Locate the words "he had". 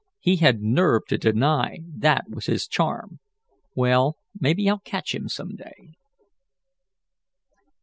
0.19-0.61